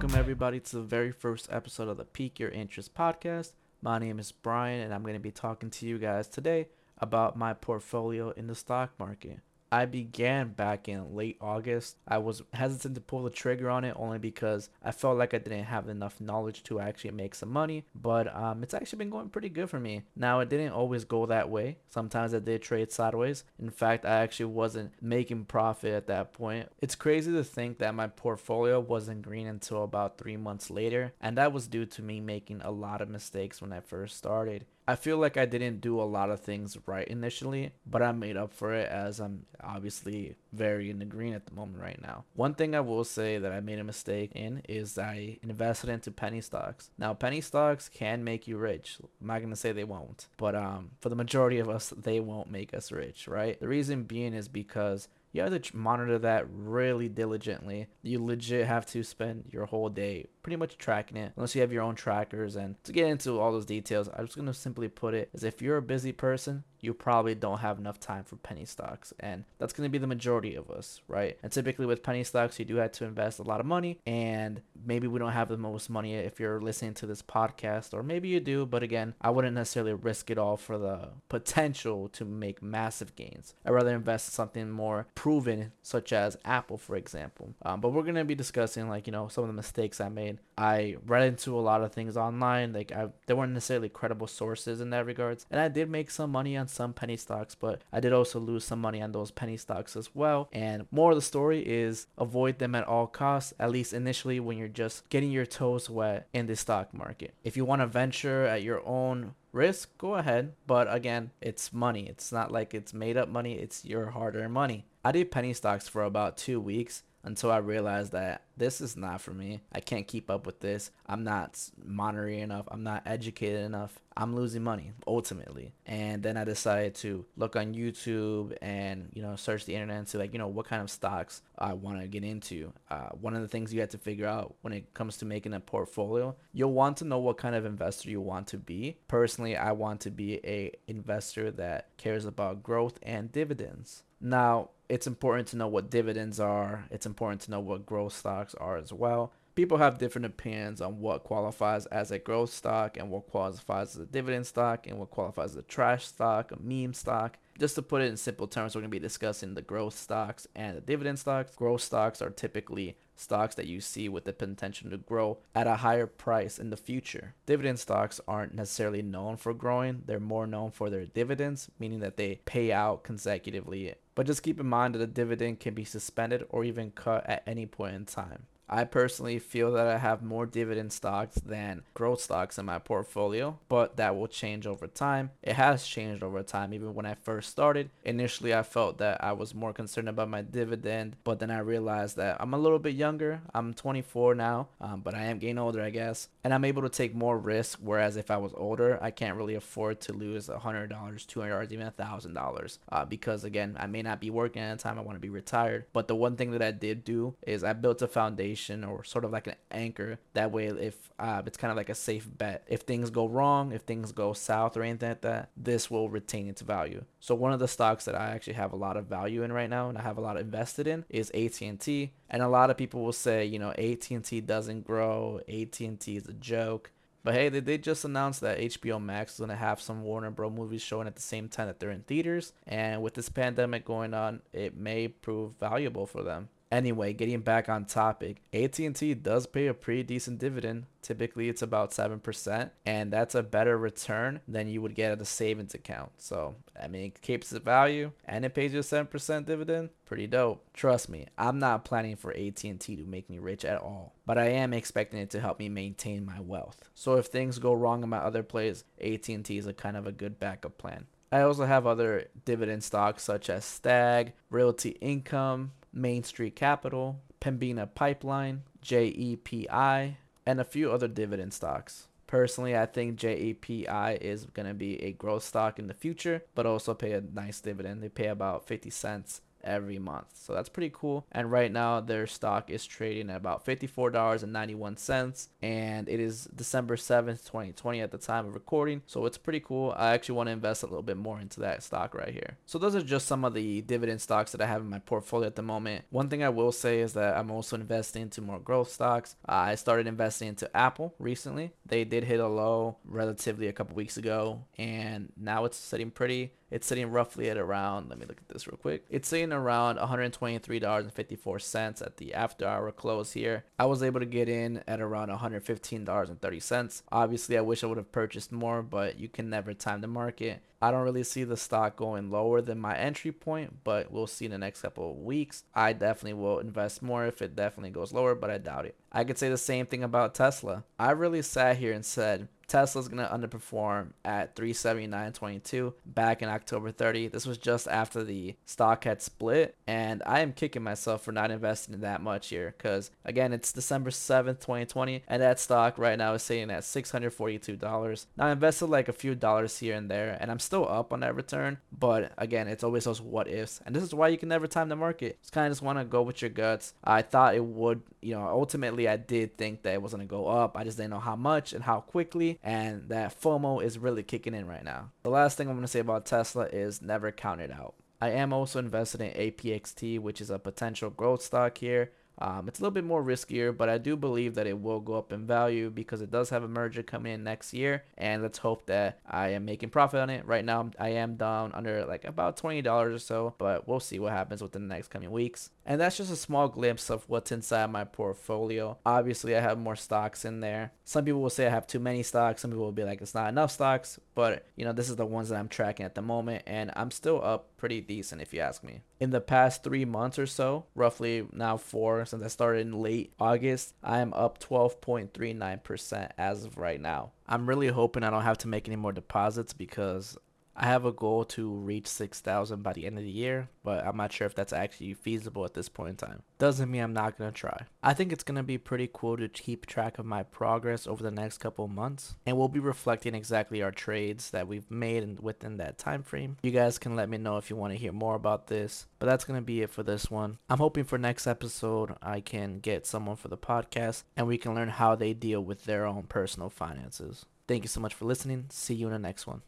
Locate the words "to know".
136.98-137.18, 145.48-145.68, 147.42-147.60